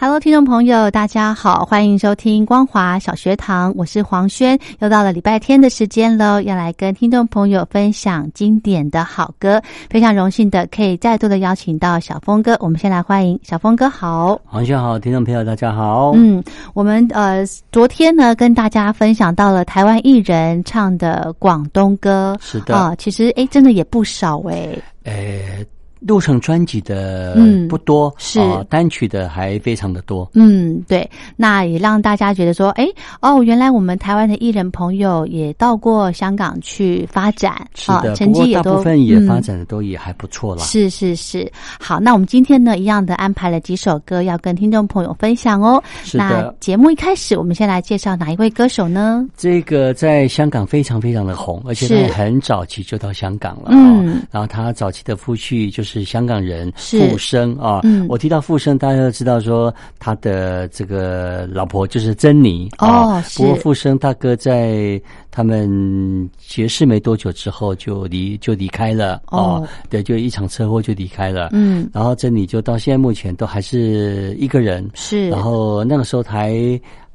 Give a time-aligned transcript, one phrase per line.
[0.00, 4.58] Hello，听众朋友，大家好，欢迎收听光华小学堂，我是黄轩。
[4.78, 9.60] 又到了礼拜天的时间喽，要来跟听众朋友分享经典的好歌。
[9.90, 13.90] 非常荣幸的可以再度的邀请到小峰哥，我们先来欢迎小峰哥。
[13.90, 16.12] 好，黄轩好，听众朋友大家好。
[16.16, 24.66] 嗯，我们呃昨天呢跟大家分享到了台湾艺人唱的广东歌，是的啊，其实哎真的也不少哎。
[25.04, 25.66] 诶。
[26.00, 27.36] 录成专辑的
[27.68, 30.28] 不多，是单曲的还非常的多。
[30.34, 32.86] 嗯，对，那也让大家觉得说，哎，
[33.20, 37.52] 哦，原来我们台湾的艺人朋友也到过香港去发展
[37.86, 40.62] 啊，成绩也都也发展的都也还不错了。
[40.62, 45.82] 是是是，好，那我们今天呢，一样的安排了几首歌要跟听众朋友分享哦。
[46.02, 46.18] 是
[46.60, 49.26] 节目一开始，我们先来介绍哪一位歌手呢？
[49.36, 55.89] 这个在香港非常非常的红，而且他很早期就到香港了，嗯，然后他早期的夫婿就是。
[55.92, 63.20] 是香港人傅生啊，我提到傅生，大家都知道说他的这个老婆就是珍妮啊。
[63.36, 65.00] 不过傅生大哥在
[65.32, 71.48] 他们结识没多久之后就离就离开了啊，对，就一场车祸就离开了。
[71.54, 74.88] 嗯，然后珍妮就到现在目前都还是一个人。
[74.94, 76.56] 是，然后那个时候还。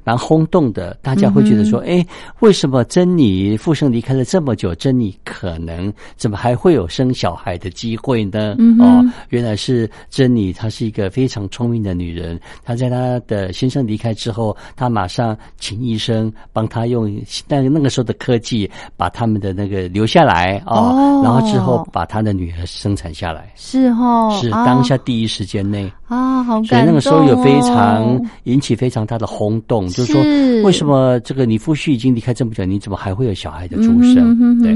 [0.05, 2.05] 蛮轰动的，大家会觉得说：“哎，
[2.39, 12.39] 为什么珍妮富生离开了这么久，珍妮可能怎么还会有生小孩的机会呢？”哦，原来是珍妮，她是一个非常聪明的女人。
[12.63, 17.11] 她在她的先生离开之后，她马上请医生帮她用
[17.47, 23.51] 那那个时候的科技把他们的那个留下来哦，然后之后把她的女儿生产下来。
[23.55, 25.91] 是哦，是当下第一时间内。
[26.07, 26.61] 啊，好！
[26.63, 30.21] 所以那个时候有非常引起非常大的轰动，就是说，
[30.61, 33.83] 为什么这个你夫婿已经离开这么久，你怎么还会有小孩的出
[34.13, 34.61] 生？
[34.61, 34.73] 对，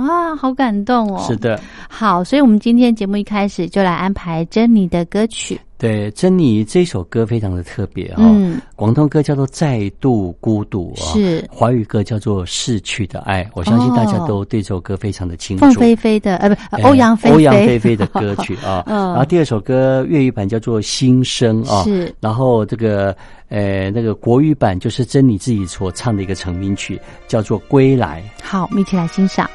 [0.00, 1.22] 啊，好感动哦！
[1.26, 5.60] 是的，好，所以我们今天节目一开始就来安排珍妮的歌曲。
[5.80, 13.42] 对，珍妮这首歌非常的特别嗯，广东歌叫做《再度孤独》，是华语歌叫做《逝去的爱》。
[13.54, 15.64] 我相信大家都对这首歌非常的清楚。
[15.64, 18.82] 凤飞飞的，呃不，欧阳欧阳菲菲的歌曲啊。
[18.88, 19.08] 嗯。
[19.12, 22.14] 然后第二首歌粤语版叫做《心声》啊，是。
[22.20, 23.16] 然后这个
[23.48, 28.22] 呃那个国语版就是珍妮自己所唱的一个成名曲，叫做《归来》。
[28.44, 29.48] 好，我们一起来欣赏。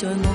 [0.00, 0.29] canım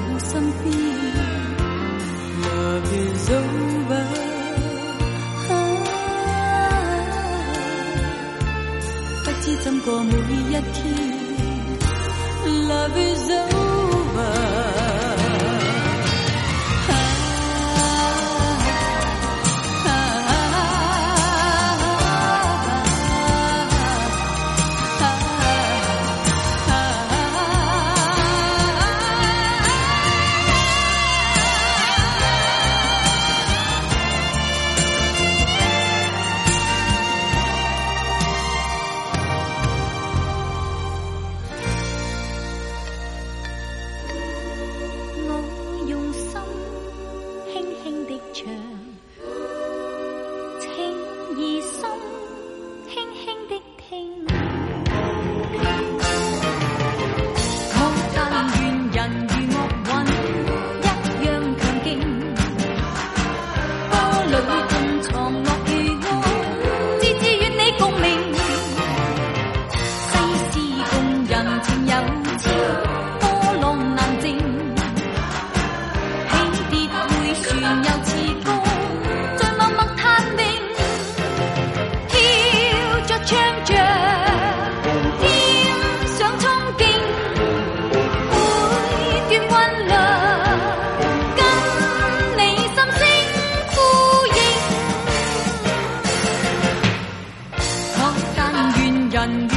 [99.28, 99.55] and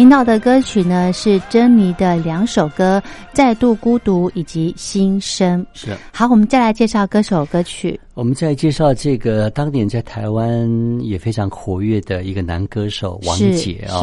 [0.00, 2.98] 听到的歌曲呢是珍妮的两首歌
[3.34, 5.60] 《再度孤独》以及《心声》。
[5.74, 8.00] 是好，我们再来介绍歌手歌曲。
[8.14, 10.66] 我们再介绍这个当年在台湾
[11.02, 14.00] 也非常活跃的一个男歌手王杰啊。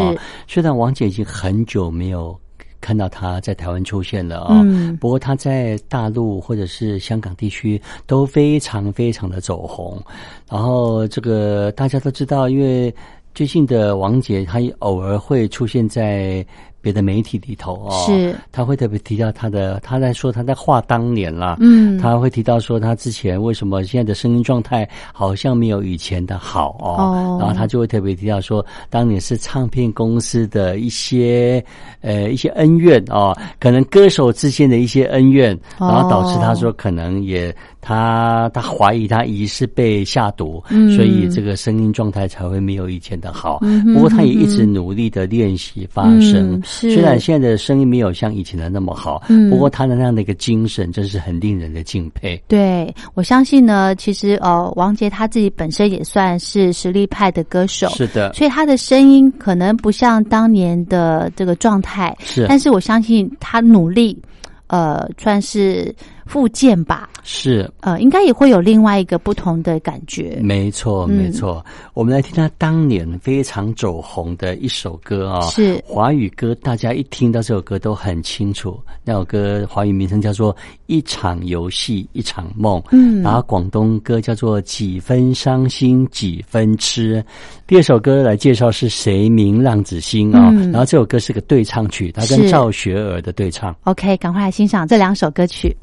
[0.48, 2.40] 虽然王杰已经很久没有
[2.80, 4.64] 看到他在台湾出现了啊，
[5.00, 10.00] 不过他在大陆或者是香港地区都非常非常的走红。
[10.48, 12.94] 然后这个大家都知道，因为。
[13.38, 16.44] 最近的王姐，她偶尔会出现在
[16.82, 31.64] 别的媒体里头哦，是，她会特别提到她的，她在说她在画当年啦，嗯，她会提到说她之前为什么现在的声音状态好像没有以前的好哦，然后她就会特别提到说，当年是唱片公司的一些
[32.02, 37.56] 呃一些恩怨哦，可能歌手之间的一些恩怨，然后导致她说可能也。
[37.82, 40.62] 他他怀疑他疑似被下毒，
[40.96, 43.60] 所以这个声音状态才会没有以前的好。
[43.94, 52.42] 不过他也一直努力的练习发声，虽然现在的声音没有像以前的那么好，不过他的那样的一个精神真是很令人的敬佩。
[52.48, 64.18] 对，我相信呢，其实呃，王杰他自己本身也算是实力派的歌手，是的，所以他的声音可能不像当年的这个状态，是，但是我相信他努力，
[64.66, 65.96] 呃，算是。
[66.28, 70.40] 复健吧，是呃，应该也会有另外一个不同的感觉。
[70.44, 71.66] 没错，没错。
[71.94, 78.80] 我们来听他当年非常走红的一首歌啊，是华语歌，大家一听到这首歌都很清楚。
[79.06, 80.54] 那首歌华语名称叫做
[80.88, 87.24] 《一场游戏一场梦》，嗯，然后广东歌叫做《几分伤心几分痴》。
[87.66, 90.52] 第二首歌来介绍是谁名浪子心啊？
[90.74, 93.74] 然后这首歌是个对唱曲，他跟赵学而的对唱。
[93.86, 95.76] OK，赶快来欣赏这两首歌曲。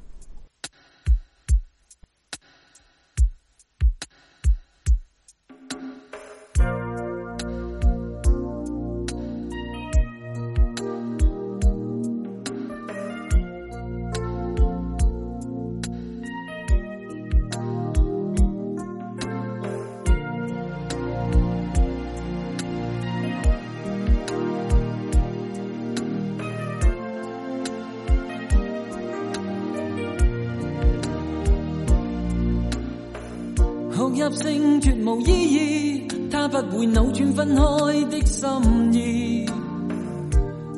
[36.87, 37.63] 扭转分开
[38.11, 39.47] 的心意，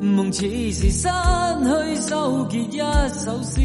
[0.01, 2.79] 梦似是失去收结一
[3.13, 3.61] 首诗，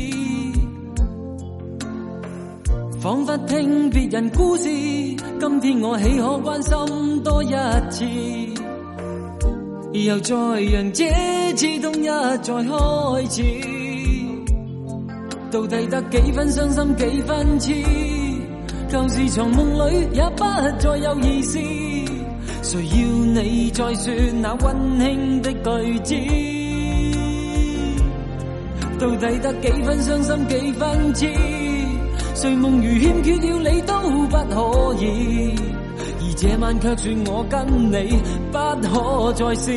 [3.00, 4.64] 仿佛听别人故事。
[4.64, 7.56] 今天我岂可关心多一
[7.90, 8.04] 次？
[10.06, 11.10] 又再让这
[11.54, 13.42] 次冬一再开始，
[15.52, 17.72] 到底得几分伤心，几分痴？
[18.90, 20.44] 旧事从梦里也不
[20.80, 21.58] 再有意思。
[22.62, 26.14] 谁要你再说那温馨的句子？
[29.00, 31.26] 到底得几分伤心，几分痴？
[32.36, 35.52] 睡梦如欠缺了你都不可以，
[36.20, 38.14] 而这晚却说我跟你
[38.52, 39.72] 不可再试。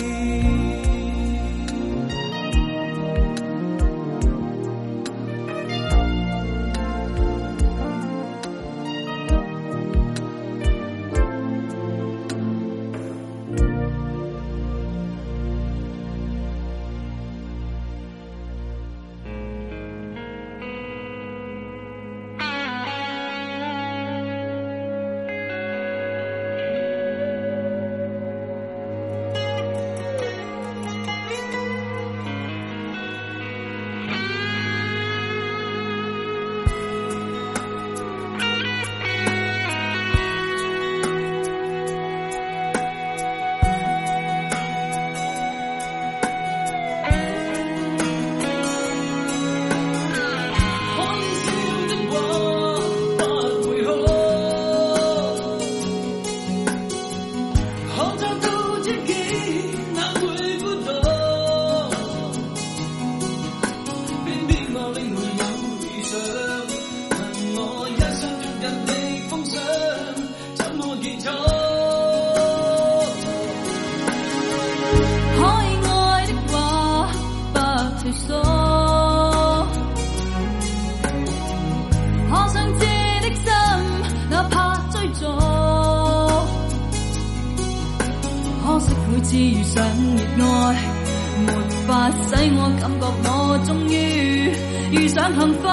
[94.91, 95.67] 遇上幸福，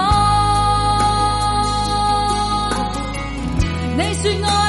[3.96, 4.65] 你说我。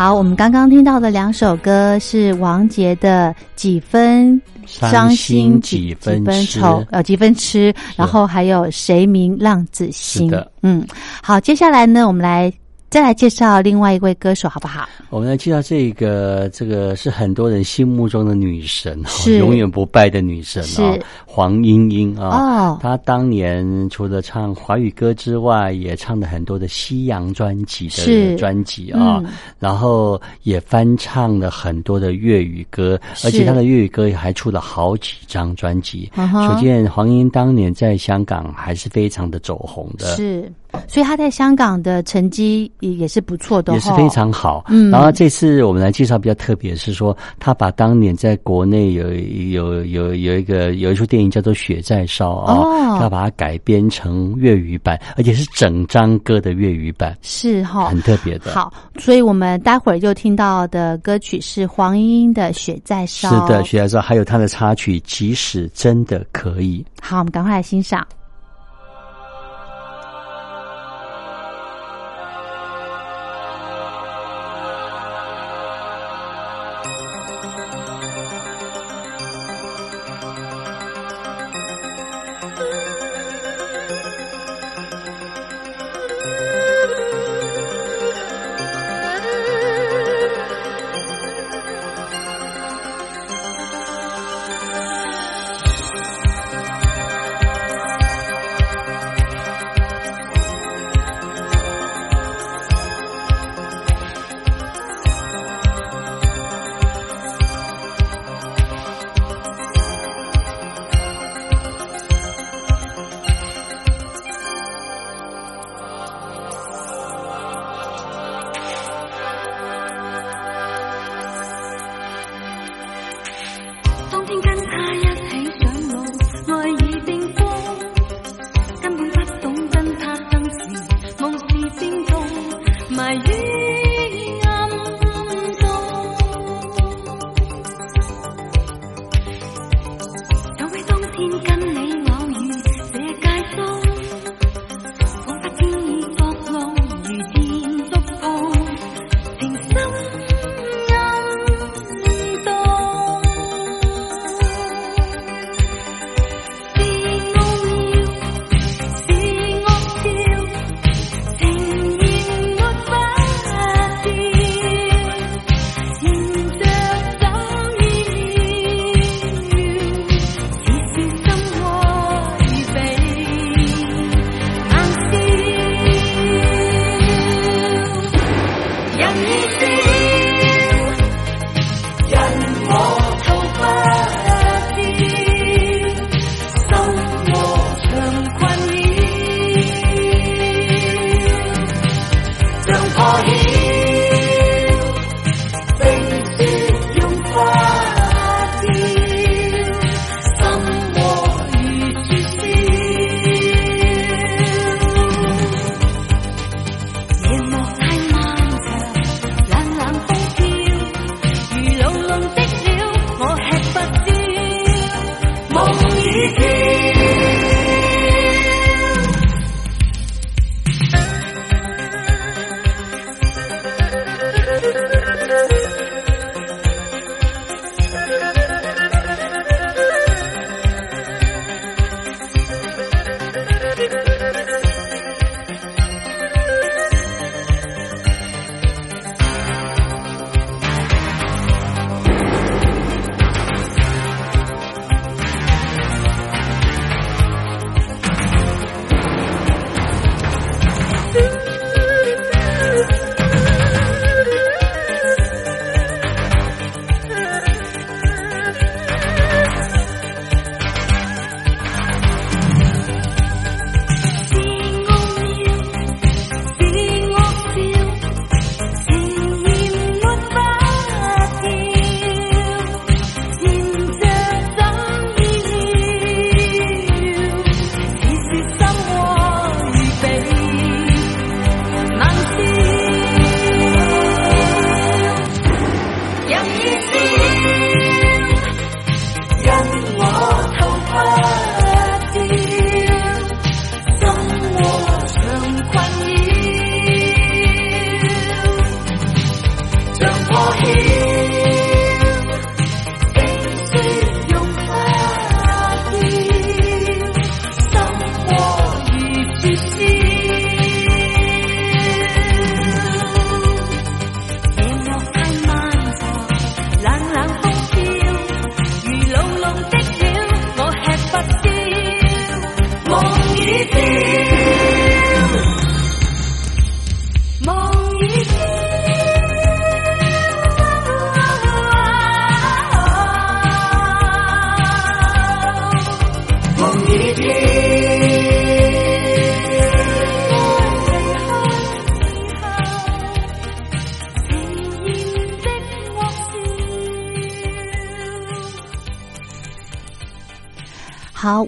[0.00, 10.32] 好，我们刚刚听到的两首歌是王杰的《几分伤心》、《几分几分愁》呃，《几分痴》，然后还有《谁明浪子心》。
[10.62, 10.82] 嗯，
[11.22, 12.50] 好，接下来呢，我们来。
[12.90, 14.88] 再来介绍另外一位歌手好不好？
[15.10, 20.82] 我们来介绍这个，这个是很多人心目中的女神，是永远不败的女神，是
[21.24, 22.76] 黄莺莺啊。
[22.82, 29.22] 她当年除了唱华语歌之外，也唱了很多的西洋专辑的专辑啊，
[29.60, 36.10] 然后也翻唱了很多的粤语歌，而且她的粤语歌也还出了好几张专辑。
[36.16, 40.06] 可见黄莺当年在香港还是非常的走红的。
[40.16, 40.50] 是。
[40.88, 44.64] 所以他在香港的成绩也也是不错的，也是非常好。
[44.68, 58.50] 嗯，然后这次我们来介绍比较特别，是说他把当年在国内有有有有一个有一出电影叫做《雪在烧》啊，他把它改编成粤语版，而且是整张歌的粤语版，是哈，很特别的。
[58.52, 66.84] 好，所以我们待会儿就听到的歌曲是黄莺莺的《雪在烧》，是的，《雪在烧》还有他的插曲《即使真的可以》。
[67.06, 68.06] 好，我们赶快来欣赏。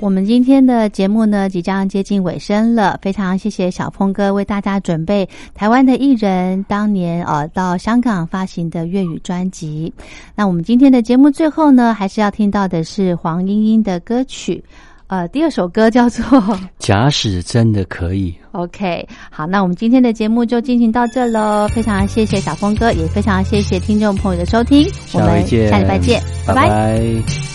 [0.03, 9.93] 我们今天的节目呢即将接近尾声了，非常谢谢小峰哥为大家准备台湾的艺人当年呃到香港发行的粤语专辑。
[10.35, 14.63] 那我们今天的节目最后呢还是要听到的是黄莺莺的歌曲，
[15.07, 16.25] 呃，第二首歌叫做
[16.81, 18.33] 《假使真的可以》。
[18.59, 24.85] OK，好，那我们今天的节目就进行到这喽，非常谢谢小峰哥，也非常谢谢听众朋友的收听，
[25.15, 27.52] 我们下礼拜见，拜拜。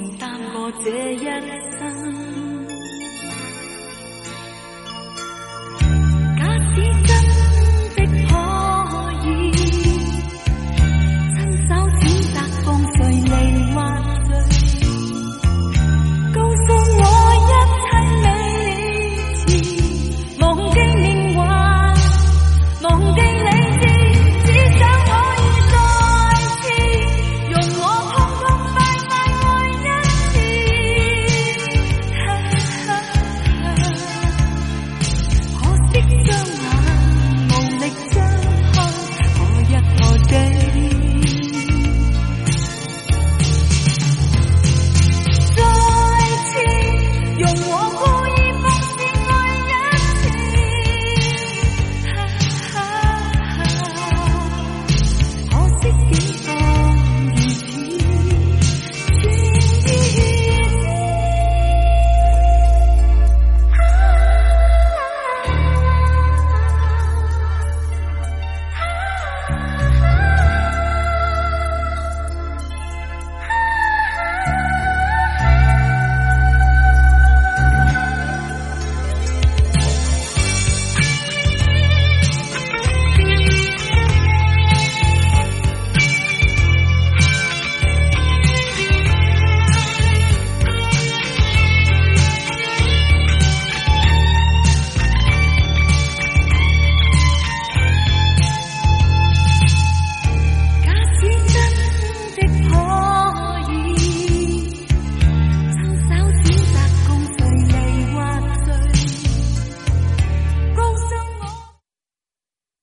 [0.00, 1.18] 承担过这一
[1.78, 2.69] 生。